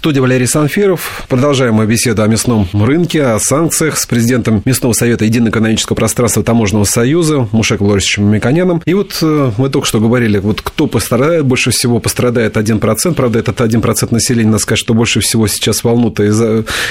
[0.00, 1.26] студии Валерий Санфиров.
[1.28, 6.42] Продолжаем мы беседу о мясном рынке, о санкциях с президентом Мясного совета Единого экономического пространства
[6.42, 8.80] Таможенного союза Мушек Лорисовичем Миконяном.
[8.86, 13.12] И вот э, мы только что говорили, вот кто пострадает, больше всего пострадает 1%.
[13.12, 16.40] Правда, этот 1% населения, надо сказать, что больше всего сейчас волнует из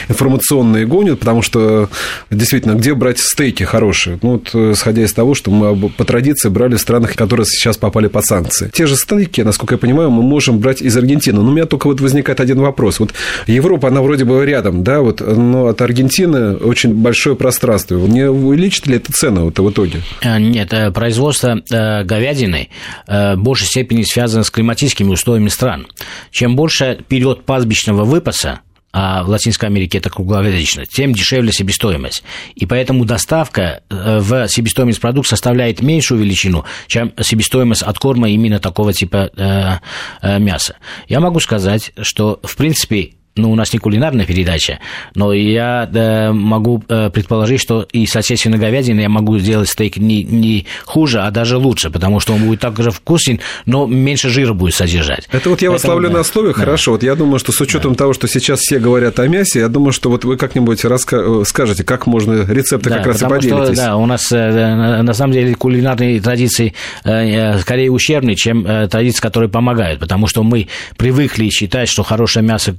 [0.07, 1.89] информационные гонят, потому что
[2.30, 4.20] действительно, где брать стейки хорошие?
[4.21, 7.76] Ну, вот, э, исходя из того, что мы по традиции брали в странах, которые сейчас
[7.76, 8.70] попали под санкции.
[8.71, 11.41] Те же стейки, насколько я понимаю, мы можем брать из Аргентины.
[11.41, 12.98] Но у меня только вот возникает один вопрос.
[13.00, 13.13] Вот
[13.47, 17.98] Европа, она вроде бы рядом, да, вот, но от Аргентины очень большое пространство.
[17.98, 20.02] Не увеличит ли это цену вот, в итоге?
[20.21, 22.70] Э, нет, э, производство говядины
[23.07, 25.88] в большей степени связано с климатическими условиями стран.
[26.31, 32.23] Чем больше период пастбищного выпаса, а в Латинской Америке это круглогодично, тем дешевле себестоимость.
[32.55, 38.59] И поэтому доставка э, в себестоимость продукта составляет меньшую величину, чем себестоимость от корма именно
[38.59, 39.77] такого типа э,
[40.21, 40.77] э, мяса.
[41.07, 44.79] Я могу сказать, что, в принципе, ну, у нас не кулинарная передача,
[45.16, 50.23] но я да, могу э, предположить, что и соответственно говядины я могу сделать стейк не,
[50.23, 54.54] не хуже, а даже лучше, потому что он будет так же вкусен, но меньше жира
[54.54, 55.27] будет содержать.
[55.31, 56.18] Это вот я вас ловлю да.
[56.18, 56.54] на слове, да.
[56.54, 56.91] хорошо.
[56.91, 57.99] Вот я думаю, что с учетом да.
[57.99, 61.43] того, что сейчас все говорят о мясе, я думаю, что вот вы как-нибудь раска...
[61.46, 63.74] скажете, как можно рецепты да, как раз и поделитесь.
[63.74, 69.22] Что, да, у нас э, на самом деле кулинарные традиции э, скорее ущербные, чем традиции,
[69.22, 72.75] которые помогают, потому что мы привыкли считать, что хорошее мясо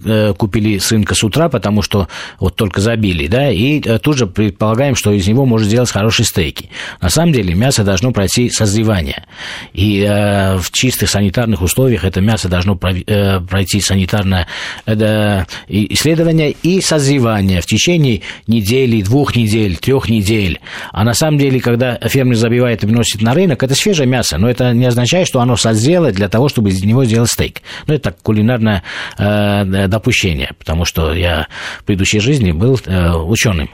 [0.50, 2.08] купили с рынка с утра, потому что
[2.40, 6.26] вот только забили, да, и э, тут же предполагаем, что из него можно сделать хорошие
[6.26, 6.70] стейки.
[7.00, 9.26] На самом деле мясо должно пройти созревание.
[9.72, 14.48] И э, в чистых санитарных условиях это мясо должно э, пройти санитарное
[14.86, 20.58] э, исследование и созревание в течение недели, двух недель, трех недель.
[20.90, 24.50] А на самом деле, когда фермер забивает и приносит на рынок, это свежее мясо, но
[24.50, 27.62] это не означает, что оно созрело для того, чтобы из него сделать стейк.
[27.86, 28.82] Ну, это кулинарное
[29.16, 31.46] э, допущение обучения, потому что я
[31.78, 33.70] в предыдущей жизни был э, ученым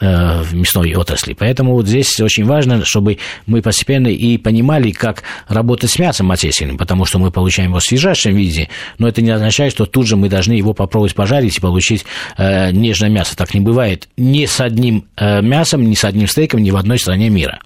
[0.00, 1.34] э, в мясной отрасли.
[1.34, 6.78] Поэтому вот здесь очень важно, чтобы мы постепенно и понимали, как работать с мясом отечественным,
[6.78, 10.16] потому что мы получаем его в свежайшем виде, но это не означает, что тут же
[10.16, 12.04] мы должны его попробовать пожарить и получить
[12.36, 13.36] э, нежное мясо.
[13.36, 16.98] Так не бывает ни с одним э, мясом, ни с одним стейком ни в одной
[16.98, 17.60] стране мира.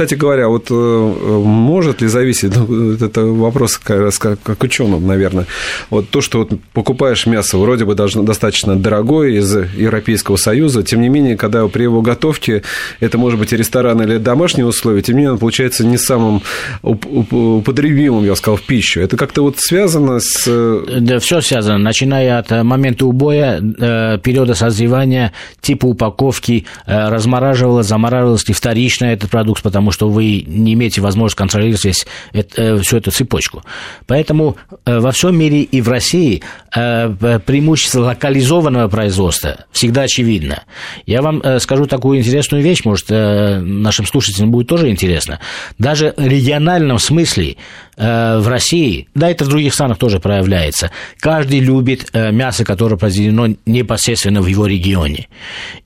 [0.00, 5.46] Кстати говоря, вот э, может ли зависеть, ну, это вопрос как, как, ученым, наверное,
[5.90, 11.00] вот то, что вот покупаешь мясо, вроде бы должно достаточно дорогое из Европейского Союза, тем
[11.00, 12.62] не менее, когда при его готовке,
[13.00, 16.42] это может быть и ресторан или домашние условия, тем не менее, он получается не самым
[16.82, 19.00] употребимым, я сказал, в пищу.
[19.00, 20.44] Это как-то вот связано с...
[20.46, 28.46] Э, да, все связано, начиная от э, момента убоя, периода созревания, типа упаковки, размораживалось, замораживалось
[28.48, 32.78] ли вторично этот продукт, продукт, потому что вы не имеете возможности контролировать весь, это, э,
[32.78, 33.62] всю эту цепочку.
[34.06, 36.42] Поэтому э, во всем мире и в России
[36.74, 40.62] э, преимущество локализованного производства всегда очевидно.
[41.06, 45.40] Я вам скажу такую интересную вещь, может, нашим слушателям будет тоже интересно.
[45.78, 47.56] Даже в региональном смысле
[48.00, 54.40] в России, да, это в других странах тоже проявляется, каждый любит мясо, которое произведено непосредственно
[54.40, 55.28] в его регионе.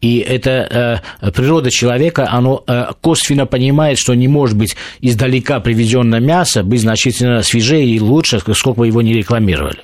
[0.00, 1.02] И это
[1.34, 2.64] природа человека, оно
[3.00, 8.78] косвенно понимает, что не может быть издалека привезенное мясо быть значительно свежее и лучше, сколько
[8.78, 9.80] бы его не рекламировали.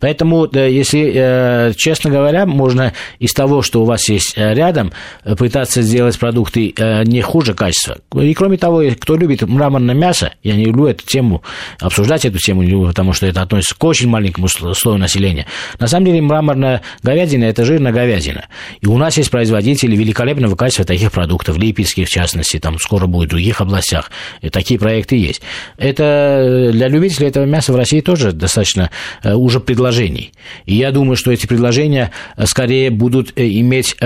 [0.00, 4.92] Поэтому, если, э, честно говоря, можно из того, что у вас есть э, рядом,
[5.38, 7.98] пытаться сделать продукты э, не хуже качества.
[8.14, 11.42] И кроме того, кто любит мраморное мясо, я не люблю эту тему,
[11.80, 15.46] обсуждать эту тему потому что это относится к очень маленькому слою населения.
[15.78, 18.46] На самом деле мраморная говядина– это жирная говядина.
[18.80, 23.28] И у нас есть производители великолепного качества таких продуктов, липецких в частности, там скоро будет
[23.28, 24.10] в других областях.
[24.40, 25.42] И такие проекты есть.
[25.76, 28.90] Это э, для любителей этого мяса в России тоже достаточно
[29.22, 30.32] э, уже предложений.
[30.64, 33.96] И я думаю, что эти предложения э, скорее будут иметь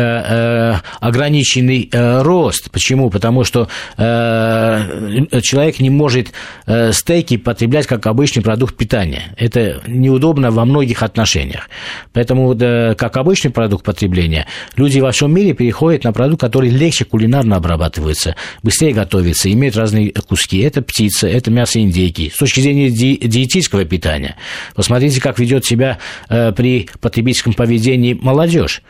[1.01, 2.71] ограниченный рост.
[2.71, 3.11] Почему?
[3.11, 6.33] Потому что человек не может
[6.93, 9.35] стейки потреблять как обычный продукт питания.
[9.37, 11.69] Это неудобно во многих отношениях.
[12.13, 12.57] Поэтому,
[12.97, 18.37] как обычный продукт потребления, люди во всем мире переходят на продукт, который легче кулинарно обрабатывается,
[18.63, 20.59] быстрее готовится, имеет разные куски.
[20.59, 22.31] Это птица, это мясо индейки.
[22.35, 24.37] С точки зрения ди- диетического питания,
[24.75, 25.99] посмотрите, как ведет себя
[26.29, 28.83] э, при потребительском поведении молодежь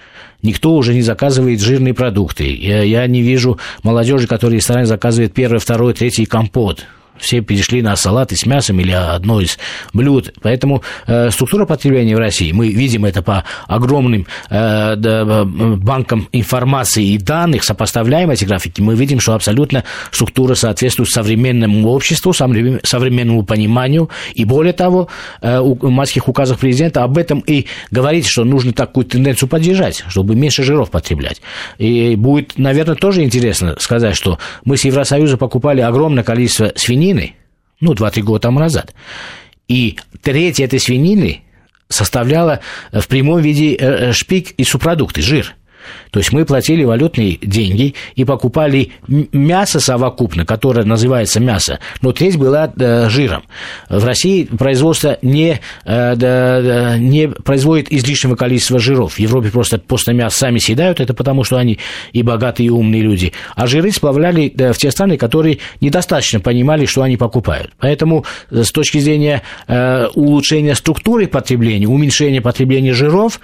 [0.43, 2.55] никто уже не заказывает жирные продукты.
[2.55, 6.87] Я, я не вижу молодежи, которая в ресторане заказывает первый, второй, третий компот
[7.21, 9.59] Все перешли на салаты с мясом или одно из
[9.93, 10.33] блюд.
[10.43, 17.07] Поэтому э, структура потребления в России, мы видим это по огромным э, да, банкам информации
[17.13, 24.11] и данных, сопоставляем эти графики, мы видим, что абсолютно структура соответствует современному обществу, современному пониманию.
[24.35, 25.09] И более того,
[25.43, 30.35] э, у майских указах президента об этом и говорит, что нужно такую тенденцию поддержать, чтобы
[30.35, 31.41] меньше жиров потреблять.
[31.79, 36.73] И будет, наверное, тоже интересно сказать, что мы с Евросоюза покупали огромное количество
[37.11, 37.37] свинины,
[37.81, 38.95] ну, 2-3 года тому назад.
[39.69, 41.43] И треть этой свинины
[41.89, 42.61] составляла
[42.93, 45.55] в прямом виде э, э, шпик и субпродукты, жир–
[46.11, 52.37] то есть мы платили валютные деньги и покупали мясо совокупно, которое называется мясо, но треть
[52.37, 53.43] была э, жиром.
[53.89, 59.15] В России производство не, э, не производит излишнего количества жиров.
[59.15, 61.79] В Европе просто постное мясо сами съедают, это потому что они
[62.13, 63.33] и богатые, и умные люди.
[63.55, 67.71] А жиры сплавляли в те страны, которые недостаточно понимали, что они покупают.
[67.79, 69.43] Поэтому э, с точки зрения
[70.15, 73.41] улучшения структуры потребления, уменьшения потребления жиров,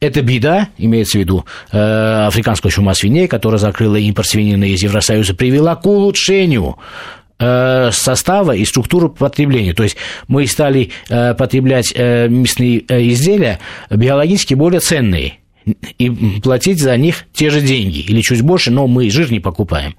[0.00, 5.34] это беда, имеется в виду э, африканская чума свиней, которая закрыла импорт свинины из Евросоюза,
[5.34, 6.78] привела к улучшению
[7.38, 9.74] э, состава и структуры потребления.
[9.74, 12.80] То есть мы стали э, потреблять э, мясные
[13.12, 13.58] изделия
[13.90, 15.39] биологически более ценные
[15.98, 19.94] и платить за них те же деньги, или чуть больше, но мы жир не покупаем.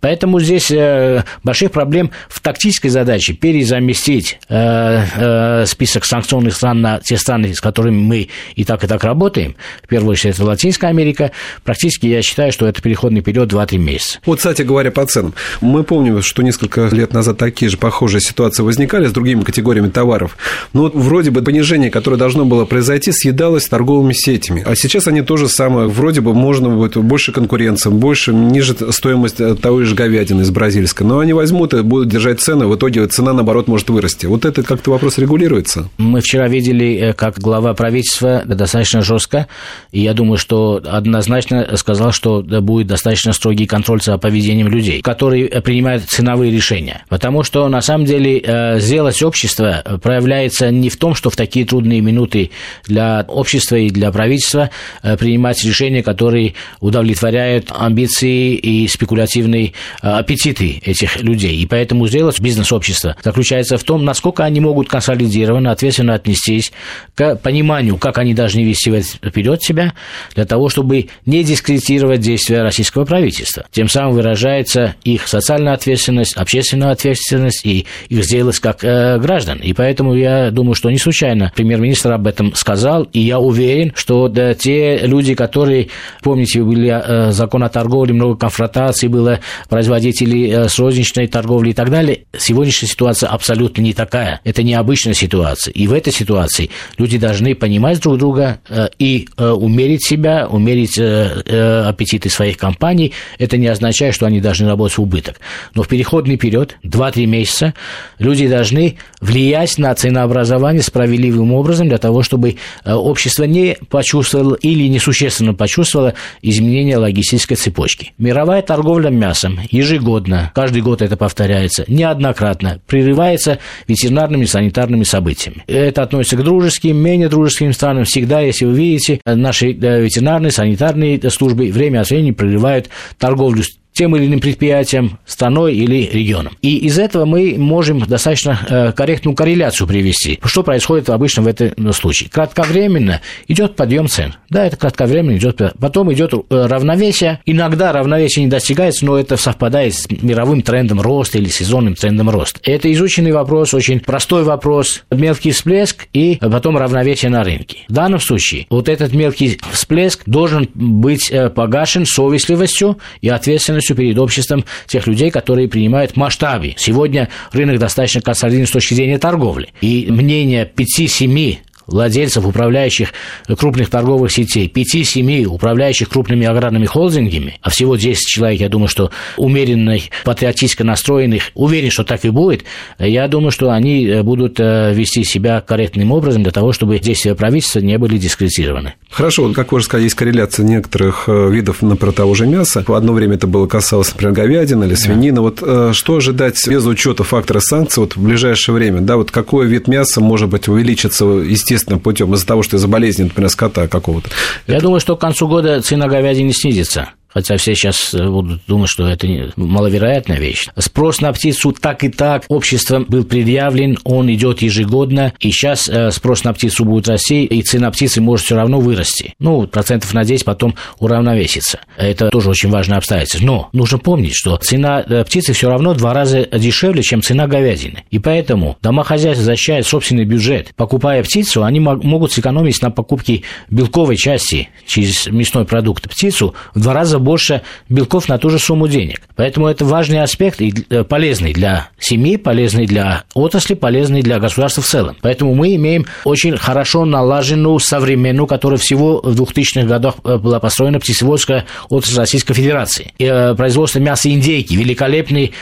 [0.00, 7.00] Поэтому здесь э, больших проблем в тактической задаче перезаместить э, э, список санкционных стран на
[7.00, 9.56] те страны, с которыми мы и так и так работаем.
[9.82, 11.32] В первую очередь это Латинская Америка.
[11.64, 14.18] Практически я считаю, что это переходный период 2-3 месяца.
[14.24, 15.34] Вот, кстати говоря, по ценам.
[15.60, 20.36] Мы помним, что несколько лет назад такие же похожие ситуации возникали с другими категориями товаров.
[20.72, 24.62] Но вот вроде бы понижение, которое должно было произойти, съедалось торговыми сетями.
[24.66, 25.88] А сейчас они то же самое.
[25.88, 31.06] Вроде бы можно будет больше конкуренции, больше, ниже стоимость того же говядины из бразильской.
[31.06, 34.26] Но они возьмут и будут держать цены, в итоге цена, наоборот, может вырасти.
[34.26, 35.88] Вот это как-то вопрос регулируется?
[35.98, 39.46] Мы вчера видели, э, как глава правительства достаточно жестко,
[39.90, 45.48] и я думаю, что однозначно сказал, что будет достаточно строгий контроль за поведением людей, которые
[45.62, 47.04] принимают ценовые решения.
[47.08, 51.66] Потому что, на самом деле, э, сделать общество проявляется не в том, что в такие
[51.66, 52.50] трудные минуты
[52.86, 54.70] для общества и для правительства
[55.01, 59.72] Э, принимать решения, которые удовлетворяют амбиции и спекулятивные
[60.02, 61.56] э, аппетиты этих людей.
[61.56, 66.72] И поэтому сделать бизнес-общество заключается в том, насколько они могут консолидированно, ответственно отнестись
[67.14, 69.94] к пониманию, как они должны вести вперед себя,
[70.34, 73.64] для того, чтобы не дискредитировать действия российского правительства.
[73.70, 79.58] Тем самым выражается их социальная ответственность, общественная ответственность и их сделать как э, граждан.
[79.58, 84.28] И поэтому я думаю, что не случайно премьер-министр об этом сказал, и я уверен, что
[84.28, 85.88] да, те люди, которые,
[86.22, 91.72] помните, были э, закон о торговле, много конфронтаций было, производителей э, с розничной торговли и
[91.72, 92.24] так далее.
[92.36, 94.40] Сегодняшняя ситуация абсолютно не такая.
[94.44, 95.72] Это необычная ситуация.
[95.72, 102.28] И в этой ситуации люди должны понимать друг друга э, и умерить себя, умерить аппетиты
[102.28, 103.12] своих компаний.
[103.38, 105.40] Это не означает, что они должны работать в убыток.
[105.74, 107.74] Но в переходный период, 2-3 месяца,
[108.18, 115.54] люди должны влиять на ценообразование справедливым образом для того, чтобы общество не почувствовало или несущественно
[115.54, 118.12] почувствовала изменение логистической цепочки.
[118.18, 125.64] Мировая торговля мясом ежегодно, каждый год это повторяется, неоднократно прерывается ветеринарными санитарными событиями.
[125.66, 128.04] Это относится к дружеским, менее дружеским странам.
[128.04, 132.88] Всегда, если вы видите, наши э, ветеринарные, санитарные службы время от времени прерывают
[133.18, 136.56] торговлю тем или иным предприятием, страной или регионом.
[136.62, 140.38] И из этого мы можем достаточно э, корректную корреляцию привести.
[140.44, 142.30] Что происходит обычно в этом случае?
[142.30, 144.34] Кратковременно идет подъем цен.
[144.48, 145.60] Да, это кратковременно идет.
[145.78, 147.40] Потом идет э, равновесие.
[147.46, 152.60] Иногда равновесие не достигается, но это совпадает с мировым трендом роста или сезонным трендом роста.
[152.64, 155.04] Это изученный вопрос, очень простой вопрос.
[155.10, 157.78] Мелкий всплеск и потом равновесие на рынке.
[157.88, 163.96] В данном случае вот этот мелкий всплеск должен быть э, погашен совестливостью и ответственностью ответственностью
[163.96, 166.74] перед обществом тех людей, которые принимают масштабы.
[166.76, 169.68] Сегодня рынок достаточно консолидирован с точки зрения торговли.
[169.80, 173.12] И мнение 5-7 владельцев, управляющих
[173.58, 179.10] крупных торговых сетей, 5-7 управляющих крупными аграрными холдингами, а всего 10 человек, я думаю, что
[179.36, 182.64] умеренных, патриотически настроенных, уверен, что так и будет,
[182.98, 187.34] я думаю, что они э, будут э, вести себя корректным образом для того, чтобы действия
[187.34, 188.94] правительства не были дискредитированы.
[189.10, 192.84] Хорошо, как вы уже сказали, есть корреляция некоторых э, видов, например, того же мяса.
[192.86, 195.36] В одно время это было касалось, например, говядины или свинины.
[195.36, 195.40] Да.
[195.42, 199.00] Вот что ожидать без учета фактора санкций вот в ближайшее время?
[199.00, 202.88] Да, вот какой вид мяса, может быть, увеличится, естественно, естественным путем из-за того, что из-за
[202.88, 204.28] болезни, например, скота какого-то.
[204.66, 204.84] Я это...
[204.84, 209.06] думаю, что к концу года цена говядины снизится хотя все сейчас э, будут думать, что
[209.06, 210.68] это маловероятная вещь.
[210.78, 216.10] Спрос на птицу так и так обществом был предъявлен, он идет ежегодно, и сейчас э,
[216.10, 219.34] спрос на птицу будет расти, и цена птицы может все равно вырасти.
[219.38, 221.80] Ну, процентов на 10 потом уравновесится.
[221.96, 223.44] Это тоже очень важное обстоятельство.
[223.44, 228.04] Но нужно помнить, что цена э, птицы все равно два раза дешевле, чем цена говядины.
[228.10, 230.72] И поэтому домохозяйство защищает собственный бюджет.
[230.76, 236.08] Покупая птицу, они могут сэкономить на покупке белковой части через мясной продукт.
[236.08, 239.22] Птицу в два раза больше белков на ту же сумму денег.
[239.36, 244.82] Поэтому это важный аспект и э, полезный для семьи, полезный для отрасли, полезный для государства
[244.82, 245.16] в целом.
[245.22, 251.00] Поэтому мы имеем очень хорошо налаженную, современную, которая всего в 2000-х годах э, была построена
[251.00, 253.14] птицеводская отрасль Российской Федерации.
[253.18, 255.52] И, э, производство мяса индейки, великолепные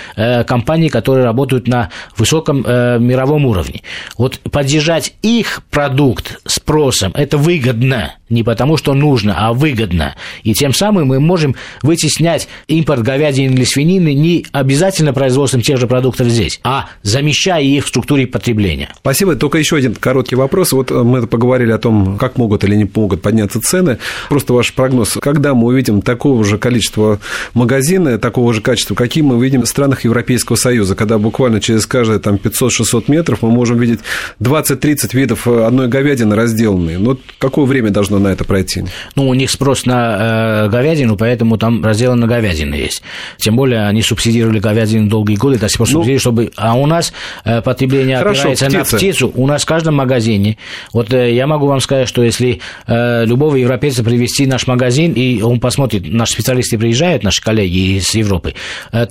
[0.46, 3.82] компании, которые работают на высоком мировом уровне.
[4.16, 10.14] Вот поддержать их продукт спросом, это выгодно не потому, что нужно, а выгодно.
[10.44, 11.49] И тем самым мы можем
[11.82, 17.84] вытеснять импорт говядины или свинины не обязательно производством тех же продуктов здесь, а замещая их
[17.84, 18.90] в структуре потребления.
[18.98, 19.36] Спасибо.
[19.36, 20.72] Только еще один короткий вопрос.
[20.72, 23.98] Вот мы поговорили о том, как могут или не могут подняться цены.
[24.28, 25.18] Просто ваш прогноз.
[25.20, 27.20] Когда мы увидим такого же количества
[27.54, 32.18] магазина, такого же качества, какие мы видим в странах Европейского Союза, когда буквально через каждые
[32.18, 34.00] там 500-600 метров мы можем видеть
[34.40, 36.98] 20-30 видов одной говядины разделанные.
[36.98, 38.84] Ну, какое время должно на это пройти?
[39.16, 43.02] Ну, у них спрос на э, говядину, поэтому там раздел на говядину есть.
[43.38, 46.52] Тем более они субсидировали говядину долгие годы, до сих пор ну, чтобы...
[46.56, 47.12] А у нас
[47.44, 48.78] э, потребление хорошо, опирается птица.
[48.78, 49.32] на птицу.
[49.34, 50.58] У нас в каждом магазине...
[50.92, 55.12] Вот э, я могу вам сказать, что если э, любого европейца привести в наш магазин,
[55.12, 58.54] и он посмотрит, наши специалисты приезжают, наши коллеги из Европы,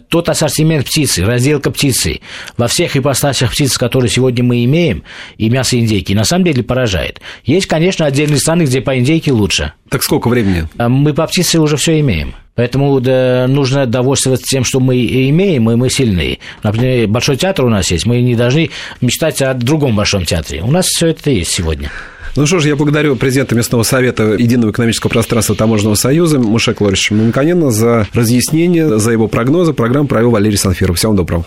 [0.10, 2.22] тот ассортимент птицы, разделка птицы,
[2.58, 5.04] во всех ипостасях птиц, которые сегодня мы имеем,
[5.38, 7.22] и мясо индейки, на самом деле поражает.
[7.44, 9.74] Есть, конечно, отдельные страны, где по индейке лучше.
[9.90, 10.68] Так сколько времени?
[10.78, 12.36] А мы по птице уже все имеем.
[12.56, 16.40] Поэтому да, нужно довольствоваться тем, что мы имеем, и мы сильные.
[16.62, 18.70] Например, Большой театр у нас есть, мы не должны
[19.02, 20.62] мечтать о другом Большом театре.
[20.62, 21.90] У нас все это есть сегодня.
[22.36, 27.14] Ну что ж, я благодарю президента Местного совета Единого экономического пространства Таможенного союза Мушек Лорича
[27.14, 29.74] Мамиканена за разъяснение, за его прогнозы.
[29.74, 30.98] Программу провел Валерий Санфиров.
[30.98, 31.46] Всего доброго.